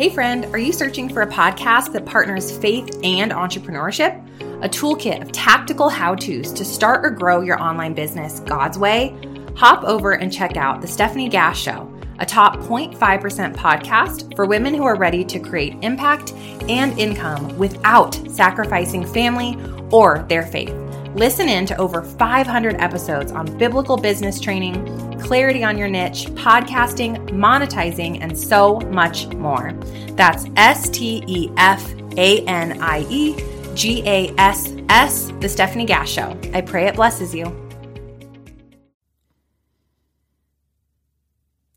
[0.00, 4.16] Hey, friend, are you searching for a podcast that partners faith and entrepreneurship?
[4.64, 9.14] A toolkit of tactical how to's to start or grow your online business God's way?
[9.56, 11.86] Hop over and check out The Stephanie Gass Show,
[12.18, 16.32] a top 0.5% podcast for women who are ready to create impact
[16.70, 19.54] and income without sacrificing family
[19.90, 20.74] or their faith.
[21.14, 27.16] Listen in to over 500 episodes on biblical business training, clarity on your niche, podcasting,
[27.28, 29.72] monetizing, and so much more.
[30.16, 33.36] That's S T E F A N I E
[33.76, 36.36] G A S S, The Stephanie Gass Show.
[36.52, 37.44] I pray it blesses you.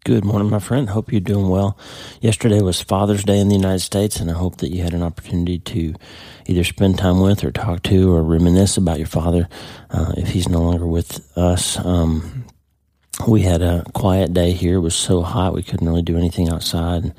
[0.04, 0.90] Good morning, my friend.
[0.90, 1.77] Hope you're doing well.
[2.21, 5.04] Yesterday was Father's Day in the United States, and I hope that you had an
[5.04, 5.93] opportunity to
[6.48, 9.48] either spend time with or talk to or reminisce about your father
[9.91, 11.77] uh, if he's no longer with us.
[11.85, 12.42] Um,
[13.27, 14.76] we had a quiet day here.
[14.76, 17.04] It was so hot we couldn't really do anything outside.
[17.04, 17.13] And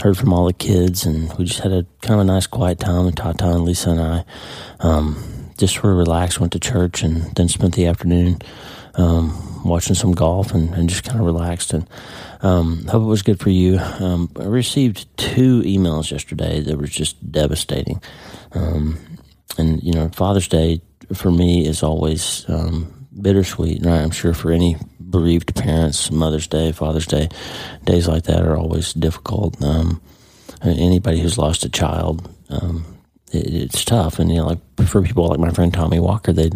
[0.00, 2.78] Heard from all the kids, and we just had a kind of a nice quiet
[2.78, 3.06] time.
[3.06, 4.24] And Tata and Lisa and I
[4.78, 8.38] um, just were relaxed, went to church, and then spent the afternoon.
[8.94, 11.72] Um, watching some golf and, and just kind of relaxed.
[11.72, 11.88] And
[12.42, 13.78] um, hope it was good for you.
[13.78, 18.00] Um, I received two emails yesterday that were just devastating.
[18.52, 18.98] Um,
[19.56, 20.80] and, you know, Father's Day
[21.14, 23.84] for me is always um, bittersweet.
[23.84, 24.00] Right?
[24.00, 27.28] I'm sure for any bereaved parents, Mother's Day, Father's Day,
[27.84, 29.62] days like that are always difficult.
[29.62, 30.00] Um,
[30.62, 32.84] anybody who's lost a child, um,
[33.32, 34.18] it, it's tough.
[34.18, 36.50] And you know, like for people like my friend Tommy Walker, they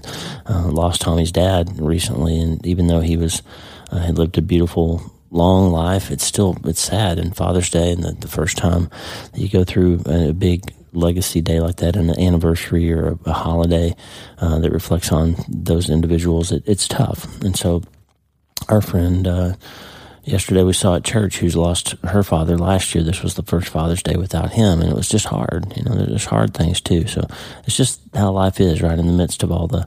[0.47, 3.43] uh, lost Tommy's dad recently, and even though he was
[3.91, 7.19] uh, had lived a beautiful long life, it's still it's sad.
[7.19, 8.91] And Father's Day, and the, the first time
[9.33, 13.95] that you go through a big legacy day like that, an anniversary or a, holiday
[14.39, 17.41] uh, that reflects on those individuals, it, it's tough.
[17.43, 17.83] And so,
[18.69, 19.55] our friend uh,
[20.25, 23.05] yesterday we saw at church who's lost her father last year.
[23.05, 25.73] This was the first Father's Day without him, and it was just hard.
[25.77, 27.06] You know, there's hard things too.
[27.06, 27.27] So
[27.67, 28.98] it's just how life is, right?
[28.98, 29.87] In the midst of all the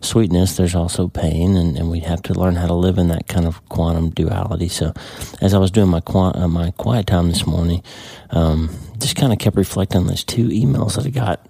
[0.00, 3.28] sweetness, there's also pain, and, and we have to learn how to live in that
[3.28, 4.68] kind of quantum duality.
[4.68, 4.92] So
[5.40, 7.82] as I was doing my uh, my quiet time this morning,
[8.30, 11.46] um, just kind of kept reflecting on these two emails that I got.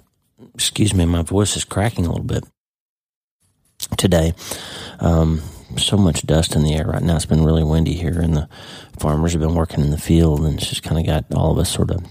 [0.55, 2.45] Excuse me, my voice is cracking a little bit
[3.97, 4.33] today.
[5.01, 5.43] Um,
[5.77, 7.17] so much dust in the air right now.
[7.17, 8.49] It's been really windy here, and the
[8.99, 11.59] farmers have been working in the field, and it's just kind of got all of
[11.59, 12.05] us sort of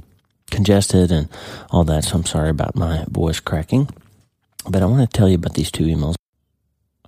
[0.52, 1.30] congested and
[1.72, 2.04] all that.
[2.04, 3.90] So I'm sorry about my voice cracking.
[4.70, 6.16] But I want to tell you about these two emails.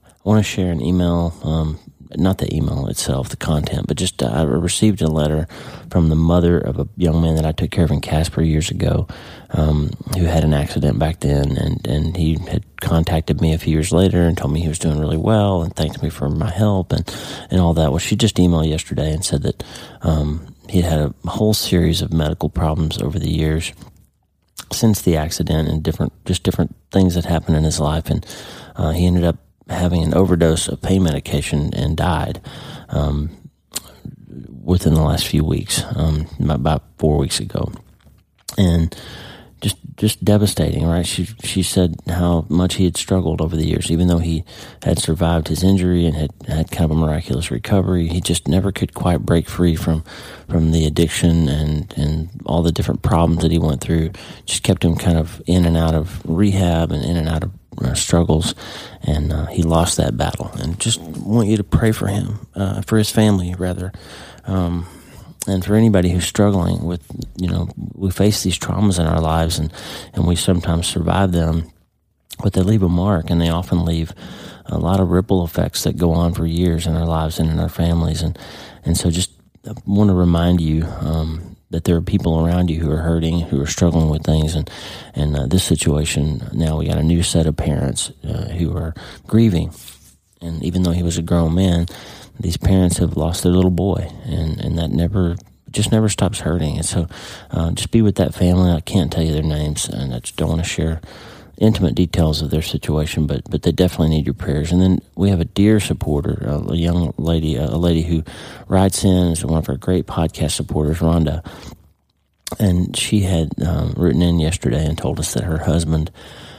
[0.04, 1.80] I want to share an email um,
[2.16, 5.48] not the email itself, the content, but just uh, I received a letter
[5.90, 8.72] from the mother of a young man that I took care of in Casper years
[8.72, 9.08] ago,
[9.52, 13.74] um, who had an accident back then, and and he had contacted me a few
[13.74, 16.52] years later and told me he was doing really well and thanked me for my
[16.52, 17.12] help and
[17.50, 17.92] and all that.
[17.92, 19.64] Well, she just emailed yesterday and said that
[20.02, 23.74] um, he had a whole series of medical problems over the years
[24.72, 28.26] since the accident and different just different things that happened in his life, and
[28.76, 29.38] uh, he ended up
[29.70, 32.42] having an overdose of pain medication and died
[32.90, 33.30] um,
[34.64, 37.72] within the last few weeks, um, about four weeks ago,
[38.58, 38.96] and
[39.62, 41.06] just just devastating, right?
[41.06, 44.44] She she said how much he had struggled over the years, even though he
[44.84, 48.08] had survived his injury and had had kind of a miraculous recovery.
[48.08, 50.04] He just never could quite break free from
[50.48, 54.12] from the addiction and and all the different problems that he went through.
[54.46, 57.52] Just kept him kind of in and out of rehab and in and out of
[57.82, 58.56] uh, struggles,
[59.04, 60.52] and uh, he lost that battle.
[60.60, 63.92] And just want you to pray for him, uh, for his family, rather,
[64.46, 64.88] um,
[65.48, 67.02] and for anybody who's struggling with,
[67.38, 69.72] you know, we face these traumas in our lives, and
[70.14, 71.72] and we sometimes survive them,
[72.44, 74.14] but they leave a mark, and they often leave
[74.66, 77.60] a lot of ripple effects that go on for years in our lives and in
[77.60, 78.38] our families, and
[78.84, 79.32] and so just
[79.86, 83.62] want to remind you um, that there are people around you who are hurting, who
[83.62, 84.70] are struggling with things, and
[85.16, 88.94] and uh, this situation now we got a new set of parents uh, who are
[89.26, 89.74] grieving,
[90.42, 91.88] and even though he was a grown man,
[92.40, 95.36] these parents have lost their little boy, and and that never
[95.72, 97.08] just never stops hurting, and so
[97.52, 98.72] uh, just be with that family.
[98.72, 101.02] I can't tell you their names, and I just don't want to share
[101.58, 104.72] intimate details of their situation, but but they definitely need your prayers.
[104.72, 108.24] And then we have a dear supporter, a, young lady, a, a, lady who
[108.68, 111.46] writes in is one of our great podcast supporters, Rhonda.
[112.60, 116.12] And she had um, written in yesterday and told us that her husband,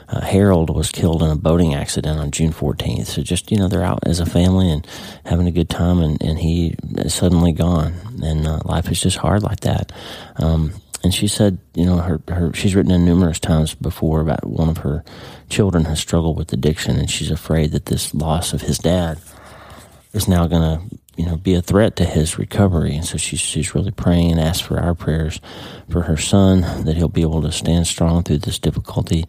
[0.08, 3.06] uh, Harold, was killed in a boating accident on June 14th.
[3.06, 4.87] So just, you know, they're out as a family and
[5.25, 7.94] having a good time, and, and he is suddenly gone.
[8.22, 9.93] And uh, life is just hard like that.
[10.37, 10.72] Um,
[11.05, 14.69] and she said, you know, her, her she's written in numerous times before about one
[14.69, 15.05] of her
[15.49, 19.19] children has struggled with addiction, and she's afraid that this loss of his dad
[20.12, 22.94] is now going to you know, be a threat to his recovery.
[22.94, 25.41] And so she's, she's really praying and asks for our prayers
[25.91, 29.25] for her son that he'll be able to stand strong through this difficulty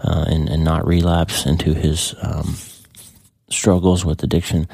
[0.00, 2.54] uh, and, and not relapse into his um,
[3.50, 4.68] struggles with addiction.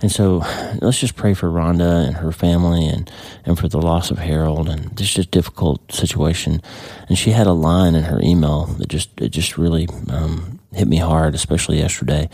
[0.00, 0.38] And so
[0.80, 3.08] let's just pray for Rhonda and her family and,
[3.44, 6.60] and for the loss of Harold and this just difficult situation.
[7.08, 10.88] And she had a line in her email that just, it just really um, hit
[10.88, 12.28] me hard, especially yesterday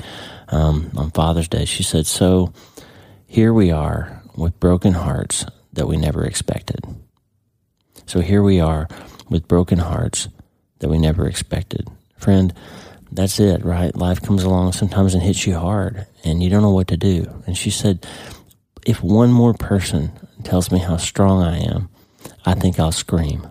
[0.48, 1.64] um, on Father's Day.
[1.66, 2.52] She said, So
[3.34, 6.78] here we are with broken hearts that we never expected.
[8.06, 8.86] So here we are
[9.28, 10.28] with broken hearts
[10.78, 11.88] that we never expected.
[12.16, 12.54] Friend,
[13.10, 13.92] that's it, right?
[13.96, 17.42] Life comes along sometimes and hits you hard and you don't know what to do.
[17.44, 18.06] And she said,
[18.86, 20.12] if one more person
[20.44, 21.88] tells me how strong I am,
[22.46, 23.48] I think I'll scream.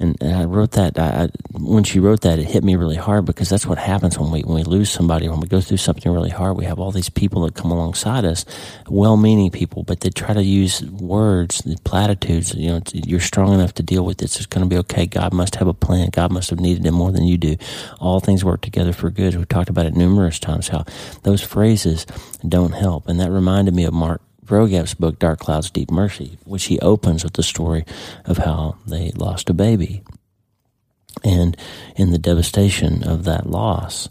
[0.00, 0.98] And, and I wrote that.
[0.98, 4.30] I, when she wrote that, it hit me really hard because that's what happens when
[4.30, 6.56] we when we lose somebody, when we go through something really hard.
[6.56, 8.46] We have all these people that come alongside us,
[8.88, 12.54] well-meaning people, but they try to use words, platitudes.
[12.54, 14.36] You know, you're strong enough to deal with this.
[14.36, 15.06] It's going to be okay.
[15.06, 16.08] God must have a plan.
[16.10, 17.56] God must have needed it more than you do.
[18.00, 19.36] All things work together for good.
[19.36, 20.68] We talked about it numerous times.
[20.68, 20.86] How
[21.24, 22.06] those phrases
[22.48, 26.64] don't help, and that reminded me of Mark Vroegop's book, Dark Clouds, Deep Mercy, which
[26.64, 27.84] he opens with the story
[28.24, 30.02] of how they lost a baby.
[31.22, 31.56] And
[31.94, 34.08] in the devastation of that loss,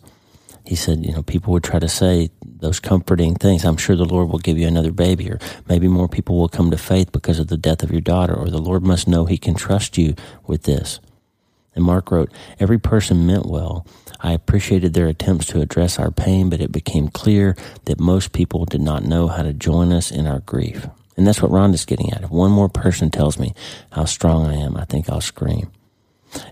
[0.65, 3.65] he said, you know, people would try to say those comforting things.
[3.65, 6.71] I'm sure the Lord will give you another baby, or maybe more people will come
[6.71, 9.38] to faith because of the death of your daughter, or the Lord must know he
[9.38, 10.15] can trust you
[10.47, 11.01] with this.
[11.75, 13.86] And Mark wrote, Every person meant well.
[14.21, 17.56] I appreciated their attempts to address our pain, but it became clear
[17.86, 20.88] that most people did not know how to join us in our grief.
[21.16, 22.24] And that's what Rhonda's getting at.
[22.24, 23.54] If one more person tells me
[23.92, 25.71] how strong I am, I think I'll scream.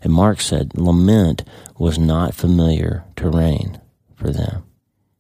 [0.04, 1.44] And Mark said, lament
[1.78, 3.80] was not familiar terrain
[4.16, 4.64] for them.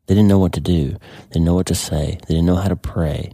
[0.07, 0.91] They didn't know what to do.
[0.91, 2.17] They didn't know what to say.
[2.27, 3.31] They didn't know how to pray.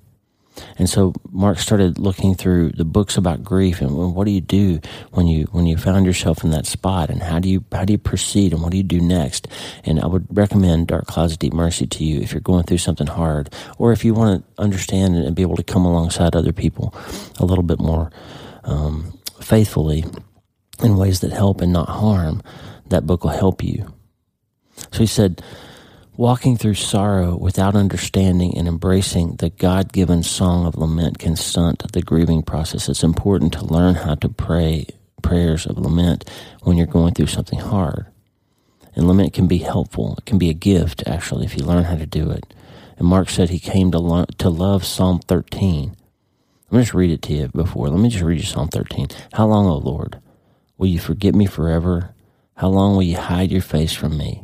[0.77, 4.79] And so Mark started looking through the books about grief and what do you do
[5.11, 7.94] when you when you found yourself in that spot and how do you how do
[7.94, 9.47] you proceed and what do you do next?
[9.83, 13.07] And I would recommend Dark Clouds Deep Mercy to you if you're going through something
[13.07, 16.94] hard or if you want to understand and be able to come alongside other people
[17.39, 18.11] a little bit more
[18.63, 20.05] um, faithfully
[20.83, 22.41] in ways that help and not harm.
[22.88, 23.94] That book will help you.
[24.91, 25.41] So he said
[26.15, 31.92] Walking through sorrow without understanding and embracing the God given song of lament can stunt
[31.92, 32.88] the grieving process.
[32.88, 34.86] It's important to learn how to pray
[35.24, 36.30] prayers of lament
[36.62, 38.06] when you're going through something hard.
[38.95, 40.13] And lament can be helpful.
[40.19, 42.54] It can be a gift, actually, if you learn how to do it.
[43.00, 45.95] And Mark said he came to, lo- to love Psalm 13.
[46.69, 47.89] Let me just read it to you before.
[47.89, 49.07] Let me just read you Psalm 13.
[49.33, 50.19] How long, O Lord,
[50.77, 52.13] will you forget me forever?
[52.57, 54.44] How long will you hide your face from me?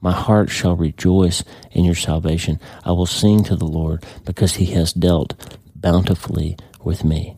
[0.00, 2.60] My heart shall rejoice in your salvation.
[2.84, 5.34] I will sing to the Lord because he has dealt
[5.74, 7.36] bountifully with me.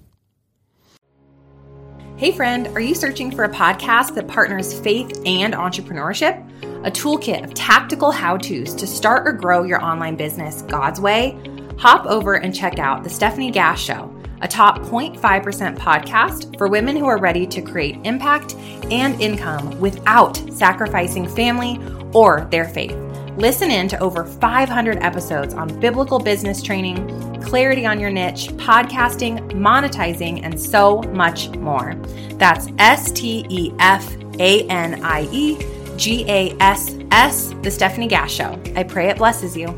[2.17, 6.45] Hey, friend, are you searching for a podcast that partners faith and entrepreneurship?
[6.85, 11.39] A toolkit of tactical how to's to start or grow your online business God's way?
[11.79, 16.97] Hop over and check out The Stephanie Gass Show, a top 0.5% podcast for women
[16.97, 18.57] who are ready to create impact
[18.91, 21.79] and income without sacrificing family
[22.13, 22.97] or their faith.
[23.37, 29.39] Listen in to over 500 episodes on biblical business training, clarity on your niche, podcasting,
[29.53, 31.95] monetizing, and so much more.
[32.35, 35.57] That's S T E F A N I E
[35.97, 38.61] G A S S, The Stephanie Gass Show.
[38.75, 39.69] I pray it blesses you.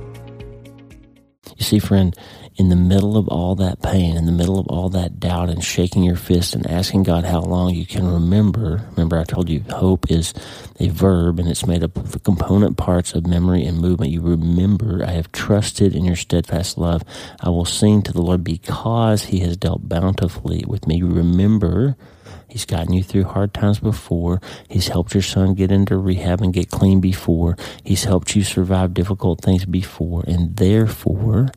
[1.56, 2.16] You see, friend,
[2.60, 5.64] in the middle of all that pain, in the middle of all that doubt and
[5.64, 8.86] shaking your fist and asking God how long you can remember.
[8.90, 10.34] Remember, I told you hope is
[10.78, 14.12] a verb and it's made up of the component parts of memory and movement.
[14.12, 17.02] You remember, I have trusted in your steadfast love.
[17.40, 21.00] I will sing to the Lord because he has dealt bountifully with me.
[21.00, 21.96] Remember,
[22.50, 24.40] He's gotten you through hard times before.
[24.68, 27.56] He's helped your son get into rehab and get clean before.
[27.84, 30.24] He's helped you survive difficult things before.
[30.26, 31.52] And therefore,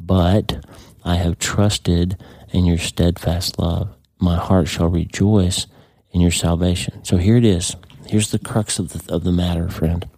[0.00, 0.64] but
[1.04, 2.16] I have trusted
[2.50, 3.94] in your steadfast love.
[4.18, 5.66] My heart shall rejoice
[6.12, 7.04] in your salvation.
[7.04, 7.76] So here it is.
[8.06, 10.08] Here's the crux of the, of the matter, friend.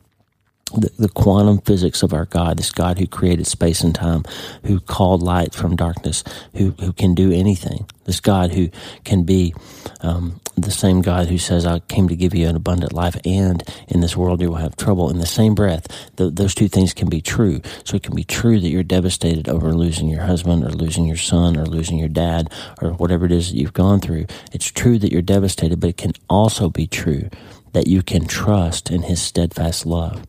[0.75, 4.25] The, the, quantum physics of our God, this God who created space and time,
[4.65, 6.25] who called light from darkness,
[6.57, 8.71] who, who can do anything, this God who
[9.05, 9.55] can be
[10.01, 13.63] um, the same God who says, I came to give you an abundant life and
[13.89, 15.11] in this world you will have trouble.
[15.11, 17.61] In the same breath, th- those two things can be true.
[17.85, 21.17] So it can be true that you're devastated over losing your husband or losing your
[21.17, 24.27] son or losing your dad or whatever it is that you've gone through.
[24.53, 27.31] It's true that you're devastated, but it can also be true
[27.73, 30.27] that you can trust in his steadfast love.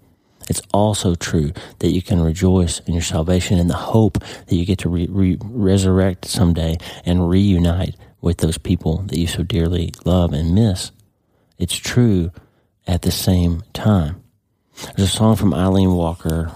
[0.50, 4.66] It's also true that you can rejoice in your salvation and the hope that you
[4.66, 9.92] get to re- re- resurrect someday and reunite with those people that you so dearly
[10.06, 10.92] love and miss.
[11.60, 12.32] It's true
[12.88, 14.24] at the same time.
[14.96, 16.50] There's a song from Eileen Walker,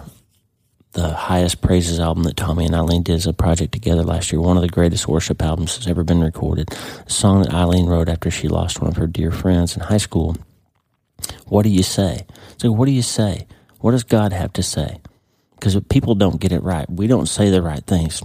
[0.93, 4.39] the highest praises album that Tommy and Eileen did as a project together last year,
[4.39, 6.69] one of the greatest worship albums that's ever been recorded.
[7.05, 9.97] A song that Eileen wrote after she lost one of her dear friends in high
[9.97, 10.37] school.
[11.47, 12.25] What do you say?
[12.55, 13.45] So, what do you say?
[13.79, 15.01] What does God have to say?
[15.55, 16.89] Because people don't get it right.
[16.89, 18.23] We don't say the right things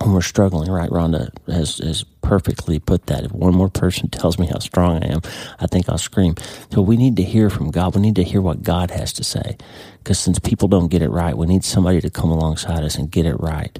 [0.00, 0.90] when we're struggling, right?
[0.90, 3.24] Rhonda has, has perfectly put that.
[3.24, 5.20] If one more person tells me how strong I am,
[5.60, 6.34] I think I'll scream.
[6.72, 7.94] So we need to hear from God.
[7.94, 9.56] We need to hear what God has to say.
[9.98, 13.10] Because since people don't get it right, we need somebody to come alongside us and
[13.10, 13.78] get it right.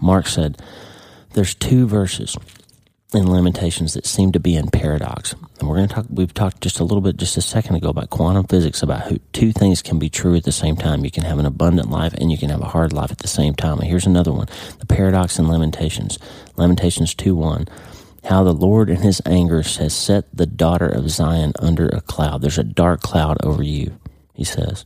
[0.00, 0.60] Mark said,
[1.34, 2.36] there's two verses
[3.14, 5.34] in Lamentations that seem to be in paradox.
[5.58, 7.88] And we're going to talk, we've talked just a little bit just a second ago
[7.88, 11.04] about quantum physics, about who two things can be true at the same time.
[11.04, 13.28] You can have an abundant life and you can have a hard life at the
[13.28, 13.78] same time.
[13.78, 16.18] And here's another one the paradox in Lamentations.
[16.56, 17.68] Lamentations 2 1.
[18.24, 22.40] How the Lord in his anger has set the daughter of Zion under a cloud.
[22.40, 23.98] There's a dark cloud over you,
[24.34, 24.84] he says.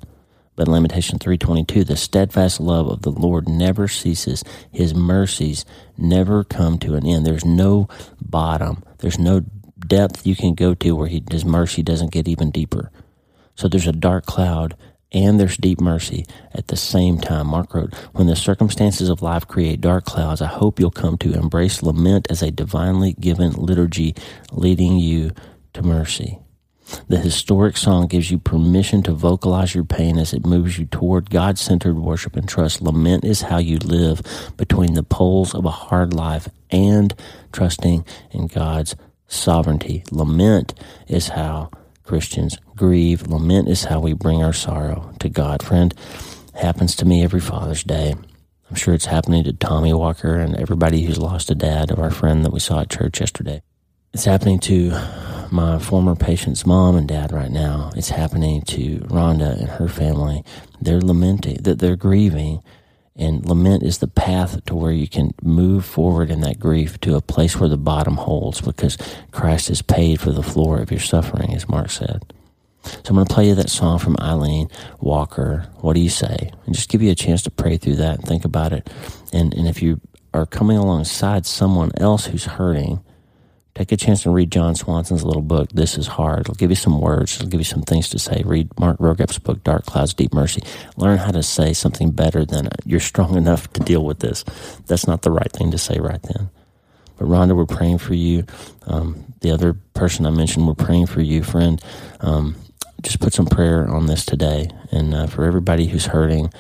[0.57, 4.43] But Lamentation 3:22, the steadfast love of the Lord never ceases.
[4.73, 5.65] His mercies
[5.99, 7.27] never come to an end.
[7.27, 7.89] There's no
[8.21, 8.83] bottom.
[8.99, 9.43] There's no
[9.79, 12.91] depth you can go to where he, his mercy doesn't get even deeper.
[13.55, 14.75] So there's a dark cloud
[15.13, 17.47] and there's deep mercy at the same time.
[17.49, 21.33] Mark wrote, When the circumstances of life create dark clouds, I hope you'll come to
[21.33, 24.15] embrace lament as a divinely given liturgy
[24.51, 25.33] leading you
[25.75, 26.39] to mercy.
[27.09, 31.31] The historic song gives you permission to vocalize your pain as it moves you toward
[31.31, 32.81] God centered worship and trust.
[32.81, 34.23] Lament is how you live
[34.57, 37.15] between the poles of a hard life and
[37.53, 38.95] trusting in God's
[39.27, 40.05] sovereignty.
[40.11, 40.75] Lament
[41.09, 41.71] is how
[42.05, 43.27] Christians grieve.
[43.27, 45.63] Lament is how we bring our sorrow to God.
[45.63, 45.93] Friend,
[46.55, 48.15] happens to me every Father's Day.
[48.69, 52.11] I'm sure it's happening to Tommy Walker and everybody who's lost a dad of our
[52.11, 53.63] friend that we saw at church yesterday.
[54.13, 54.91] It's happening to
[55.51, 57.91] my former patient's mom and dad right now.
[57.97, 60.45] It's happening to Rhonda and her family.
[60.81, 62.63] They're lamenting, that they're grieving.
[63.15, 67.17] And lament is the path to where you can move forward in that grief to
[67.17, 68.99] a place where the bottom holds because
[69.31, 72.33] Christ has paid for the floor of your suffering, as Mark said.
[72.83, 74.69] So I'm going to play you that song from Eileen
[75.01, 75.67] Walker.
[75.77, 76.53] What do you say?
[76.67, 78.89] And just give you a chance to pray through that and think about it.
[79.33, 80.01] And, and if you
[80.35, 83.01] are coming alongside someone else who's hurting,
[83.77, 86.41] Take a chance and read Jon Swanson's little book, This is Hard.
[86.41, 88.43] It'll give you some words, it'll give you some things to say.
[88.43, 90.63] Read Mark Vroegop's book, Dark Clouds, Deep Mercy.
[90.97, 94.45] Learn how to say something better than you're strong enough to deal with this.
[94.87, 96.49] That's not the right thing to say right then.
[97.19, 98.47] But Rhonda, we're praying for you.
[98.87, 101.79] Um, the other person I mentioned, we're praying for you, friend.
[102.21, 102.57] Um,
[103.03, 104.71] just put some prayer on this today.
[104.91, 106.51] And uh, for everybody who's hurting,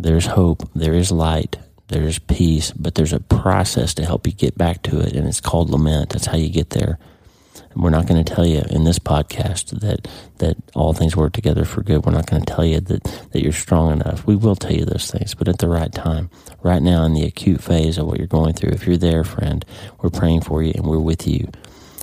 [0.00, 1.58] there's hope, there is light,
[1.88, 5.40] there's peace, but there's a process to help you get back to it, and it's
[5.40, 6.10] called lament.
[6.10, 6.98] That's how you get there.
[7.70, 11.32] And we're not going to tell you in this podcast that that all things work
[11.32, 12.04] together for good.
[12.04, 14.26] We're not going to tell you that that you're strong enough.
[14.26, 16.30] We will tell you those things, but at the right time.
[16.62, 19.64] Right now, in the acute phase of what you're going through, if you're there, friend,
[20.00, 21.48] we're praying for you and we're with you.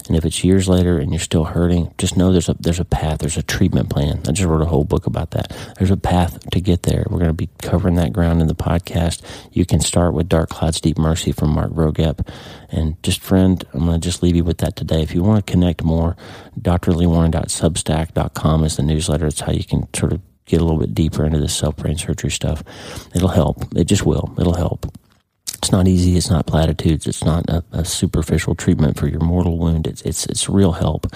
[0.08, 2.86] And if it's years later and you're still hurting, just know there's a there's a
[2.86, 4.22] path, there's a treatment plan.
[4.28, 5.56] I just wrote a whole book about that.
[5.78, 7.06] There's a path to get there.
[7.10, 9.22] We're going to be covering that ground in the podcast.
[9.52, 12.28] You can start with Dark Clouds, Deep Mercy from Mark Vroegop.
[12.70, 15.02] And just friend, I'm going to just leave you with that today.
[15.02, 16.16] If you want to connect more,
[16.60, 19.28] drleewarren.substack.com is the newsletter.
[19.28, 21.98] It's how you can sort of get a little bit deeper into this self brain
[21.98, 22.64] surgery stuff.
[23.16, 23.76] It'll help.
[23.76, 24.34] It just will.
[24.38, 24.86] It'll help.
[25.64, 26.18] It's not easy.
[26.18, 27.08] It's not platitudes.
[27.08, 29.88] It's not a, a superficial treatment for your mortal wound.
[29.88, 31.08] It's it's it's real help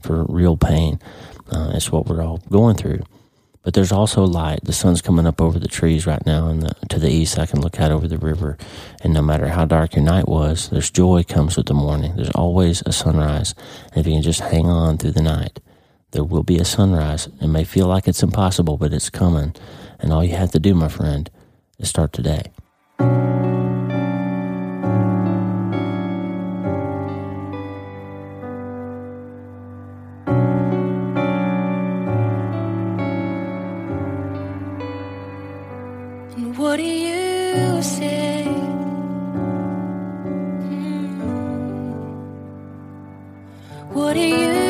[0.00, 0.98] for real pain.
[1.52, 3.02] Uh, it's what we're all going through.
[3.62, 4.60] But there's also light.
[4.62, 7.60] The sun's coming up over the trees right now, and to the east, I can
[7.60, 8.56] look out over the river.
[9.02, 12.16] And no matter how dark your night was, there's joy comes with the morning.
[12.16, 13.54] There's always a sunrise.
[13.92, 15.60] And if you can just hang on through the night,
[16.12, 17.28] there will be a sunrise.
[17.38, 19.54] It may feel like it's impossible, but it's coming.
[19.98, 21.30] And all you have to do, my friend,
[21.78, 22.44] is start today.
[43.92, 44.69] What are you?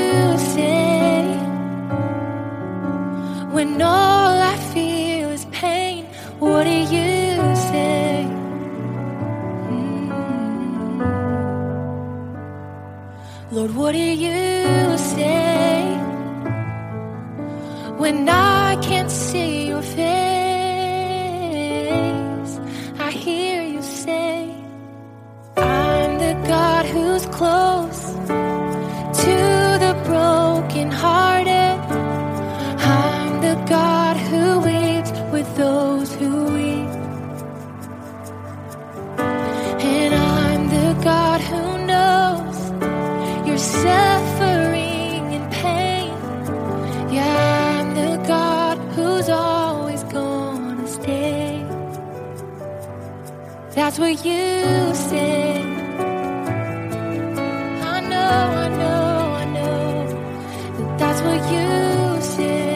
[57.93, 58.33] I know,
[58.65, 62.71] I know, I know that's what you said.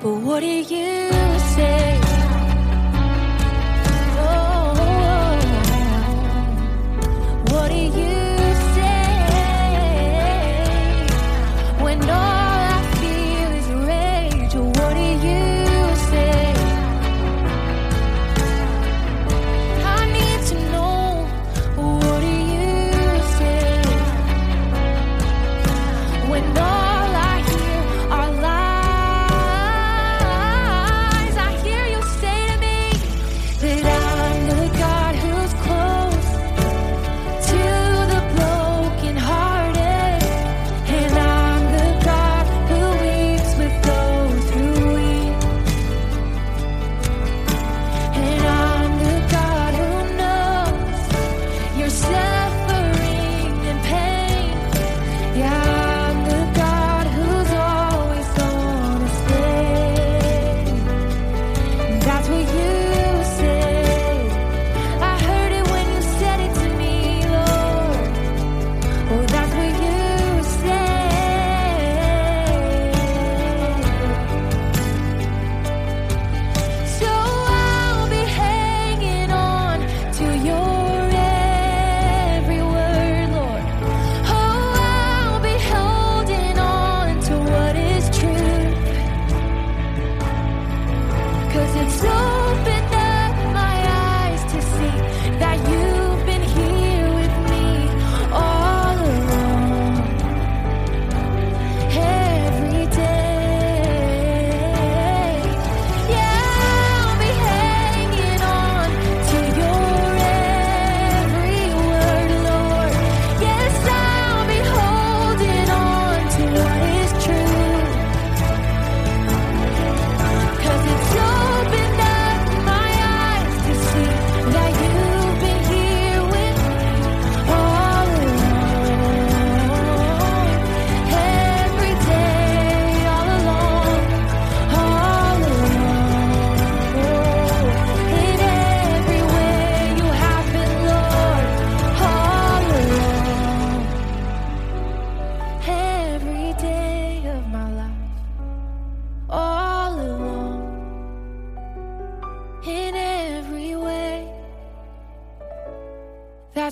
[0.00, 1.01] But what do you?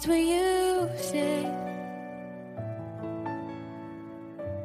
[0.00, 1.44] what will you say?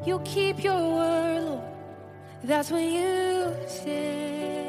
[0.05, 1.63] You keep your word, Lord.
[2.41, 4.64] That's what you say.